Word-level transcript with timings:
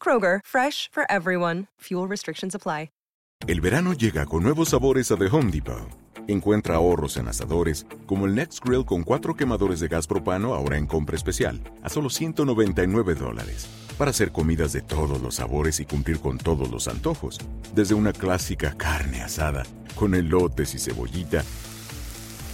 Kroger, 0.00 0.40
fresh 0.46 0.88
for 0.92 1.06
everyone. 1.10 1.66
Fuel 1.80 2.06
restrictions 2.06 2.54
apply. 2.54 2.90
El 3.46 3.60
verano 3.60 3.92
llega 3.92 4.26
con 4.26 4.42
nuevos 4.42 4.70
sabores 4.70 5.12
a 5.12 5.16
The 5.16 5.26
Home 5.26 5.52
Depot. 5.52 5.88
Encuentra 6.26 6.76
ahorros 6.76 7.16
en 7.16 7.28
asadores, 7.28 7.86
como 8.04 8.26
el 8.26 8.34
Next 8.34 8.64
Grill 8.64 8.84
con 8.84 9.04
cuatro 9.04 9.36
quemadores 9.36 9.78
de 9.78 9.86
gas 9.86 10.08
propano 10.08 10.52
ahora 10.52 10.78
en 10.78 10.86
compra 10.86 11.14
especial, 11.14 11.62
a 11.82 11.88
solo 11.88 12.10
199 12.10 13.14
dólares. 13.14 13.68
Para 13.96 14.10
hacer 14.10 14.32
comidas 14.32 14.72
de 14.72 14.82
todos 14.82 15.22
los 15.22 15.36
sabores 15.36 15.78
y 15.78 15.84
cumplir 15.84 16.18
con 16.18 16.38
todos 16.38 16.68
los 16.72 16.88
antojos. 16.88 17.38
Desde 17.72 17.94
una 17.94 18.12
clásica 18.12 18.74
carne 18.76 19.22
asada, 19.22 19.62
con 19.94 20.16
elotes 20.16 20.74
y 20.74 20.80
cebollita, 20.80 21.44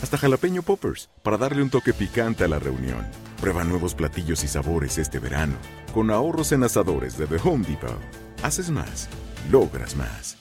hasta 0.02 0.18
jalapeño 0.18 0.62
poppers, 0.62 1.08
para 1.22 1.38
darle 1.38 1.62
un 1.62 1.70
toque 1.70 1.92
picante 1.94 2.44
a 2.44 2.48
la 2.48 2.58
reunión. 2.58 3.06
Prueba 3.40 3.64
nuevos 3.64 3.94
platillos 3.94 4.42
y 4.44 4.48
sabores 4.48 4.98
este 4.98 5.20
verano, 5.20 5.54
con 5.94 6.10
ahorros 6.10 6.52
en 6.52 6.64
asadores 6.64 7.16
de 7.16 7.26
The 7.26 7.36
Home 7.44 7.64
Depot. 7.64 7.98
Haces 8.42 8.70
más, 8.70 9.08
logras 9.50 9.96
más. 9.96 10.36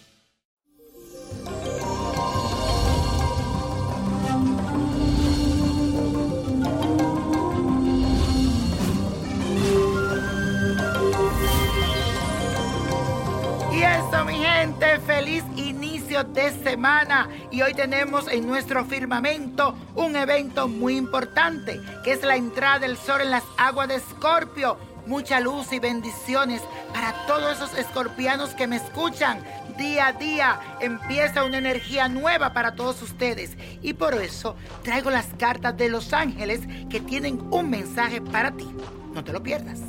Y 13.72 13.84
eso, 13.84 14.26
mi 14.26 14.34
gente, 14.34 15.00
feliz 15.06 15.44
inicio 15.56 15.81
de 16.12 16.52
semana. 16.62 17.30
Y 17.52 17.62
hoy 17.62 17.74
tenemos 17.74 18.28
en 18.28 18.46
nuestro 18.46 18.84
firmamento 18.84 19.78
un 19.96 20.18
evento 20.18 20.68
muy 20.68 20.98
importante, 20.98 21.80
que 22.04 22.12
es 22.12 22.22
la 22.24 22.36
entrada 22.36 22.80
del 22.80 22.98
sol 22.98 23.22
en 23.22 23.32
las 23.32 23.44
aguas 23.58 23.88
de 23.88 23.96
Escorpio. 23.96 24.78
Mucha 25.06 25.40
luz 25.40 25.72
y 25.72 25.80
bendiciones 25.80 26.62
para 26.94 27.14
todos 27.28 27.56
esos 27.56 27.78
escorpianos 27.78 28.50
que 28.56 28.68
me 28.68 28.76
escuchan. 28.76 29.42
Día 29.78 30.08
a 30.08 30.12
día 30.12 30.60
empieza 30.82 31.46
una 31.46 31.60
energía 31.60 32.10
nueva 32.10 32.52
para 32.52 32.76
todos 32.76 33.02
ustedes. 33.02 33.58
Y 33.82 33.94
por 33.94 34.14
eso 34.16 34.58
traigo 34.84 35.12
las 35.12 35.28
cartas 35.40 35.78
de 35.78 35.90
los 35.90 36.12
ángeles 36.12 36.60
que 36.90 37.00
tienen 37.00 37.42
un 37.52 37.70
mensaje 37.70 38.20
para 38.20 38.52
ti. 38.52 38.68
No 39.14 39.24
te 39.24 39.32
lo 39.32 39.42
pierdas. 39.42 39.80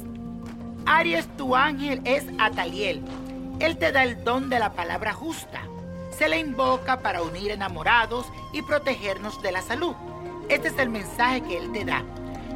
Aries, 0.87 1.27
tu 1.37 1.57
ángel 1.57 2.01
es 2.05 2.25
Ataliel. 2.39 3.03
Él 3.59 3.77
te 3.77 3.91
da 3.91 4.05
el 4.05 4.23
don 4.23 4.49
de 4.49 4.61
la 4.61 4.73
palabra 4.73 5.13
justa. 5.13 5.63
Se 6.17 6.29
le 6.29 6.39
invoca 6.39 7.01
para 7.01 7.23
unir 7.23 7.51
enamorados 7.51 8.27
y 8.53 8.63
protegernos 8.63 9.43
de 9.43 9.53
la 9.53 9.63
salud. 9.63 9.95
Este 10.49 10.69
es 10.69 10.79
el 10.79 10.91
mensaje 10.91 11.43
que 11.43 11.57
Él 11.57 11.73
te 11.73 11.85
da. 11.85 12.05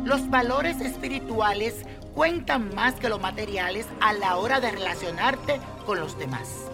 Los 0.05 0.28
valores 0.31 0.81
espirituales 0.81 1.84
cuentan 2.15 2.75
más 2.75 2.95
que 2.95 3.09
los 3.09 3.21
materiales 3.21 3.87
a 4.00 4.12
la 4.12 4.37
hora 4.37 4.61
de 4.61 4.71
relacionarte 4.71 5.61
con 5.84 5.99
los 6.00 6.19
demás. 6.19 6.71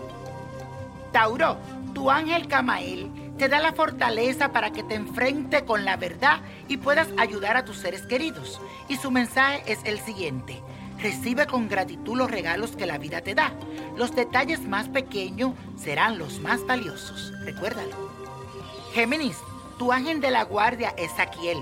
Tauro, 1.13 1.57
tu 1.95 2.11
ángel 2.11 2.49
Camael 2.49 3.11
te 3.39 3.49
da 3.49 3.61
la 3.61 3.73
fortaleza 3.73 4.53
para 4.53 4.71
que 4.73 4.83
te 4.83 4.95
enfrente 4.95 5.65
con 5.65 5.85
la 5.85 5.97
verdad 5.97 6.41
y 6.69 6.77
puedas 6.77 7.09
ayudar 7.19 7.57
a 7.57 7.65
tus 7.65 7.79
seres 7.79 8.03
queridos. 8.07 8.61
Y 8.89 8.97
su 8.97 9.11
mensaje 9.11 9.63
es 9.67 9.81
el 9.85 9.99
siguiente. 10.01 10.61
Recibe 10.99 11.47
con 11.47 11.69
gratitud 11.69 12.17
los 12.17 12.31
regalos 12.31 12.77
que 12.77 12.87
la 12.87 12.99
vida 12.99 13.21
te 13.21 13.35
da. 13.35 13.53
Los 13.97 14.15
detalles 14.15 14.61
más 14.67 14.89
pequeños 14.89 15.53
serán 15.77 16.19
los 16.19 16.41
más 16.41 16.67
valiosos. 16.67 17.33
Recuérdalo. 17.45 18.11
Géminis, 18.95 19.37
tu 19.79 19.93
ángel 19.93 20.21
de 20.21 20.31
la 20.31 20.45
guardia 20.45 20.95
es 20.97 21.11
Saquiel. 21.13 21.59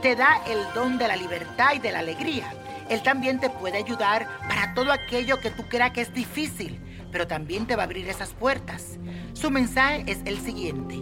Te 0.00 0.16
da 0.16 0.42
el 0.46 0.58
don 0.74 0.98
de 0.98 1.08
la 1.08 1.16
libertad 1.16 1.74
y 1.74 1.78
de 1.78 1.92
la 1.92 2.00
alegría. 2.00 2.52
Él 2.88 3.02
también 3.02 3.38
te 3.40 3.50
puede 3.50 3.78
ayudar 3.78 4.26
para 4.48 4.74
todo 4.74 4.92
aquello 4.92 5.38
que 5.40 5.50
tú 5.50 5.62
creas 5.68 5.92
que 5.92 6.00
es 6.00 6.12
difícil, 6.12 6.80
pero 7.12 7.26
también 7.26 7.66
te 7.66 7.76
va 7.76 7.82
a 7.82 7.86
abrir 7.86 8.08
esas 8.08 8.30
puertas. 8.30 8.98
Su 9.32 9.50
mensaje 9.50 10.04
es 10.06 10.20
el 10.24 10.38
siguiente. 10.38 11.00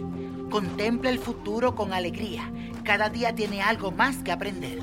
Contempla 0.49 1.09
el 1.09 1.19
futuro 1.19 1.75
con 1.75 1.93
alegría. 1.93 2.51
Cada 2.83 3.09
día 3.09 3.33
tiene 3.33 3.61
algo 3.61 3.91
más 3.91 4.17
que 4.17 4.31
aprender. 4.31 4.79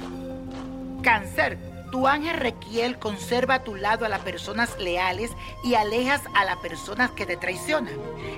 Cáncer, 1.02 1.58
tu 1.90 2.06
ángel 2.06 2.36
Requiel 2.36 2.98
conserva 2.98 3.54
a 3.54 3.64
tu 3.64 3.74
lado 3.74 4.04
a 4.04 4.08
las 4.08 4.20
personas 4.20 4.78
leales 4.78 5.30
y 5.64 5.74
alejas 5.74 6.22
a 6.34 6.44
las 6.44 6.56
personas 6.58 7.10
que 7.12 7.26
te 7.26 7.36
traicionan. 7.36 7.94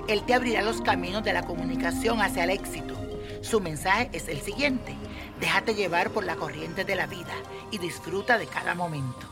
Él 0.07 0.23
te 0.23 0.33
abrirá 0.33 0.61
los 0.61 0.81
caminos 0.81 1.23
de 1.23 1.33
la 1.33 1.43
comunicación 1.43 2.21
hacia 2.21 2.43
el 2.43 2.49
éxito. 2.49 2.95
Su 3.41 3.59
mensaje 3.59 4.09
es 4.13 4.27
el 4.27 4.41
siguiente. 4.41 4.95
Déjate 5.39 5.73
llevar 5.73 6.11
por 6.11 6.23
la 6.23 6.35
corriente 6.35 6.85
de 6.85 6.95
la 6.95 7.07
vida 7.07 7.33
y 7.71 7.77
disfruta 7.77 8.37
de 8.37 8.47
cada 8.47 8.75
momento. 8.75 9.27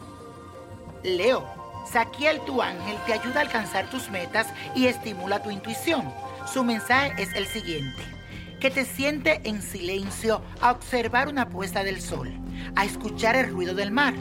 Leo, 1.04 1.46
Saquiel 1.92 2.42
tu 2.42 2.62
ángel 2.62 2.98
te 3.06 3.14
ayuda 3.14 3.40
a 3.40 3.44
alcanzar 3.44 3.90
tus 3.90 4.10
metas 4.10 4.48
y 4.76 4.88
estimula 4.88 5.42
tu 5.42 5.50
intuición. 5.50 6.12
Su 6.52 6.64
mensaje 6.64 7.22
es 7.22 7.34
el 7.36 7.48
siguiente. 7.48 8.19
Que 8.60 8.70
te 8.70 8.84
siente 8.84 9.40
en 9.46 9.62
silencio 9.62 10.42
a 10.60 10.72
observar 10.72 11.30
una 11.30 11.48
puesta 11.48 11.84
del 11.84 12.02
sol, 12.02 12.30
a 12.76 12.84
escuchar 12.84 13.38
el 13.38 13.50
ruido 13.50 13.74
del 13.74 13.92
mar, 13.92 14.14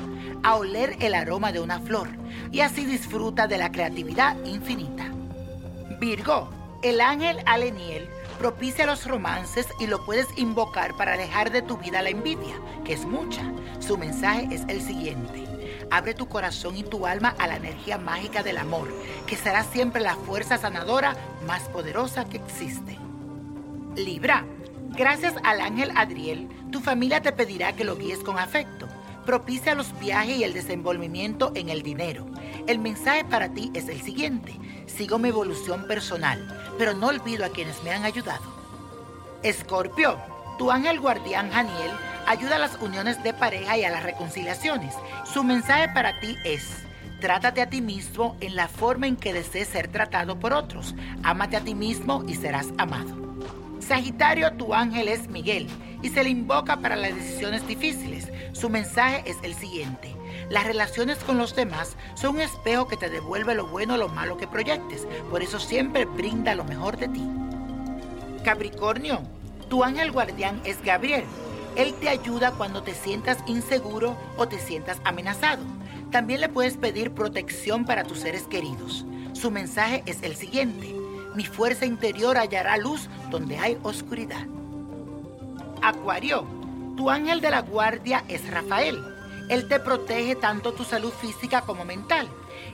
a 0.45 0.55
oler 0.55 0.97
el 1.01 1.15
aroma 1.15 1.51
de 1.51 1.59
una 1.59 1.81
flor 1.81 2.09
y 2.53 2.61
así 2.61 2.85
disfruta 2.85 3.49
de 3.49 3.59
la 3.59 3.73
creatividad 3.73 4.37
infinita. 4.45 5.11
Virgo, 5.99 6.51
el 6.83 7.01
ángel 7.01 7.39
Aleniel 7.47 8.09
propicia 8.39 8.87
los 8.87 9.05
romances 9.07 9.67
y 9.81 9.89
lo 9.89 10.05
puedes 10.05 10.29
invocar 10.37 10.97
para 10.97 11.15
alejar 11.15 11.51
de 11.51 11.63
tu 11.63 11.77
vida 11.77 12.01
la 12.03 12.11
envidia, 12.11 12.55
que 12.85 12.93
es 12.93 13.05
mucha. 13.05 13.43
Su 13.81 13.99
mensaje 13.99 14.47
es 14.53 14.63
el 14.69 14.81
siguiente. 14.81 15.45
Abre 15.91 16.15
tu 16.15 16.29
corazón 16.29 16.77
y 16.77 16.85
tu 16.85 17.07
alma 17.07 17.35
a 17.39 17.49
la 17.49 17.57
energía 17.57 17.99
mágica 17.99 18.45
del 18.45 18.59
amor, 18.59 18.89
que 19.27 19.37
será 19.37 19.65
siempre 19.65 20.01
la 20.01 20.15
fuerza 20.15 20.59
sanadora 20.59 21.17
más 21.45 21.63
poderosa 21.63 22.27
que 22.27 22.37
existe. 22.37 23.08
Libra, 23.99 24.45
gracias 24.91 25.35
al 25.43 25.61
ángel 25.61 25.91
Adriel, 25.97 26.49
tu 26.71 26.81
familia 26.81 27.21
te 27.21 27.33
pedirá 27.33 27.75
que 27.75 27.85
lo 27.85 27.97
guíes 27.97 28.21
con 28.21 28.39
afecto. 28.39 28.87
Propicia 29.27 29.75
los 29.75 29.99
viajes 29.99 30.39
y 30.39 30.45
el 30.45 30.55
desenvolvimiento 30.55 31.53
en 31.55 31.69
el 31.69 31.83
dinero. 31.83 32.27
El 32.67 32.79
mensaje 32.79 33.25
para 33.25 33.51
ti 33.51 33.71
es 33.75 33.89
el 33.89 34.01
siguiente. 34.01 34.59
Sigo 34.87 35.19
mi 35.19 35.29
evolución 35.29 35.87
personal, 35.87 36.47
pero 36.79 36.95
no 36.95 37.09
olvido 37.09 37.45
a 37.45 37.51
quienes 37.51 37.83
me 37.83 37.91
han 37.91 38.05
ayudado. 38.05 38.45
Escorpio, 39.43 40.17
tu 40.59 40.71
ángel 40.71 41.01
guardián 41.01 41.51
Janiel 41.51 41.91
ayuda 42.27 42.57
a 42.57 42.61
las 42.61 42.81
uniones 42.81 43.23
de 43.23 43.35
pareja 43.35 43.77
y 43.77 43.85
a 43.85 43.91
las 43.91 44.03
reconciliaciones. 44.03 44.95
Su 45.25 45.45
mensaje 45.45 45.89
para 45.89 46.19
ti 46.21 46.37
es, 46.45 46.85
Trátate 47.21 47.63
a 47.63 47.69
ti 47.69 47.81
mismo 47.81 48.37
en 48.41 48.55
la 48.55 48.69
forma 48.69 49.09
en 49.09 49.17
que 49.17 49.33
desees 49.33 49.67
ser 49.67 49.89
tratado 49.89 50.39
por 50.39 50.53
otros. 50.53 50.95
Ámate 51.25 51.57
a 51.57 51.61
ti 51.61 51.75
mismo 51.75 52.23
y 52.29 52.37
serás 52.37 52.69
amado. 52.79 53.28
Sagitario, 53.81 54.53
tu 54.53 54.75
ángel 54.75 55.09
es 55.09 55.29
Miguel 55.29 55.69
y 56.03 56.09
se 56.09 56.23
le 56.23 56.31
invoca 56.31 56.77
para 56.79 56.97
las 56.97 57.15
decisiones 57.15 57.67
difíciles. 57.67 58.29
Su 58.53 58.69
mensaje 58.69 59.23
es 59.27 59.37
el 59.43 59.55
siguiente. 59.55 60.15
Las 60.51 60.67
relaciones 60.67 61.19
con 61.19 61.39
los 61.39 61.55
demás 61.55 61.97
son 62.15 62.37
un 62.37 62.41
espejo 62.41 62.89
que 62.89 62.97
te 62.97 63.11
devuelve 63.11 63.55
lo 63.55 63.67
bueno 63.67 63.95
o 63.95 63.97
lo 63.99 64.09
malo 64.09 64.37
que 64.37 64.47
proyectes. 64.47 65.07
Por 65.31 65.43
eso 65.43 65.59
siempre 65.59 66.05
brinda 66.07 66.55
lo 66.55 66.65
mejor 66.65 66.97
de 66.97 67.09
ti. 67.09 67.27
Capricornio, 68.45 69.21
tu 69.69 69.85
ángel 69.85 70.11
guardián 70.11 70.61
es 70.65 70.83
Gabriel. 70.83 71.25
Él 71.77 71.95
te 72.01 72.09
ayuda 72.09 72.53
cuando 72.53 72.83
te 72.83 72.95
sientas 72.95 73.39
inseguro 73.47 74.17
o 74.37 74.49
te 74.49 74.59
sientas 74.59 75.01
amenazado. 75.05 75.63
También 76.11 76.41
le 76.41 76.49
puedes 76.49 76.77
pedir 76.77 77.13
protección 77.13 77.85
para 77.85 78.05
tus 78.05 78.21
seres 78.21 78.45
queridos. 78.45 79.05
Su 79.35 79.51
mensaje 79.51 80.03
es 80.07 80.23
el 80.23 80.35
siguiente. 80.35 80.98
Mi 81.39 81.47
fuerza 81.47 81.87
interior 81.87 82.37
hallará 82.37 82.77
luz 82.79 83.09
donde 83.31 83.57
hay 83.59 83.79
oscuridad. 83.85 84.45
Acuario, 85.81 86.45
tu 86.97 87.11
ángel 87.11 87.41
de 87.41 87.53
la 87.53 87.61
guardia 87.61 88.25
es 88.27 88.51
Rafael. 88.51 89.01
Él 89.49 89.69
te 89.69 89.79
protege 89.79 90.35
tanto 90.35 90.73
tu 90.73 90.83
salud 90.83 91.13
física 91.13 91.61
como 91.61 91.85
mental 91.85 92.29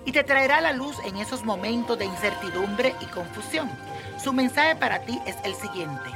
y 0.06 0.12
te 0.12 0.24
traerá 0.24 0.62
la 0.62 0.72
luz 0.72 0.96
en 1.04 1.18
esos 1.18 1.44
momentos 1.44 1.98
de 1.98 2.06
incertidumbre 2.06 2.94
y 3.02 3.04
confusión. 3.04 3.68
Su 4.16 4.32
mensaje 4.32 4.76
para 4.76 5.00
ti 5.00 5.20
es 5.26 5.36
el 5.44 5.54
siguiente. 5.56 6.08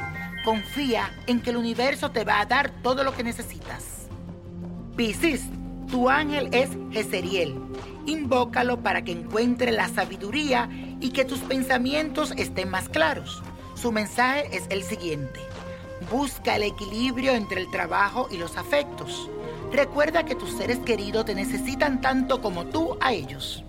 Confía 0.43 1.11
en 1.27 1.43
que 1.43 1.51
el 1.51 1.59
universo 1.59 2.13
te 2.13 2.25
va 2.25 2.41
a 2.41 2.47
dar 2.47 2.71
todo 2.83 3.05
lo 3.05 3.15
que 3.15 3.25
necesitas. 3.25 4.09
Piscis, 4.97 5.43
tu 5.91 6.09
ángel 6.09 6.49
es 6.53 6.71
Jezeriel. 6.93 7.61
Invócalo 8.07 8.81
para 8.81 9.03
que 9.03 9.13
encuentre 9.13 9.71
la 9.71 9.89
sabiduría 9.91 10.71
y 11.01 11.11
que 11.11 11.25
tus 11.25 11.41
pensamientos 11.41 12.33
estén 12.37 12.71
más 12.71 12.89
claros. 12.89 13.43
Su 13.75 13.93
mensaje 13.93 14.49
es 14.57 14.65
el 14.71 14.83
siguiente. 14.83 15.41
Busca 16.11 16.57
el 16.57 16.65
equilibrio 16.65 17.33
entre 17.33 17.61
el 17.61 17.71
trabajo 17.71 18.29
y 18.31 18.37
los 18.37 18.57
afectos. 18.57 19.31
Recuerda 19.73 20.25
que 20.25 20.35
tus 20.35 20.53
seres 20.53 20.79
queridos 20.79 21.27
te 21.27 21.35
necesitan 21.35 22.01
tanto 22.01 22.41
como 22.41 22.67
tú 22.67 22.97
a 23.01 23.13
ellos. 23.13 23.63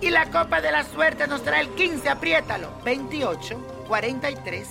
Y 0.00 0.10
la 0.10 0.30
copa 0.30 0.60
de 0.60 0.72
la 0.72 0.84
suerte 0.84 1.26
nos 1.26 1.42
trae 1.42 1.62
el 1.62 1.68
15, 1.70 2.08
apriétalo. 2.08 2.70
28, 2.84 3.84
43, 3.86 4.68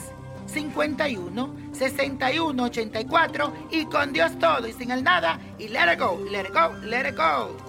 51, 0.47 1.56
61, 1.71 2.63
84 2.63 3.53
y 3.71 3.86
con 3.86 4.12
Dios 4.12 4.38
todo 4.39 4.68
y 4.68 4.74
sin 4.74 4.91
el 4.91 5.03
nada 5.03 5.39
y 5.59 5.68
let 5.68 5.94
it 5.94 6.00
go, 6.00 6.19
let 6.30 6.41
it 6.41 6.53
go, 6.53 6.74
let 6.83 7.07
it 7.07 7.15
go. 7.15 7.69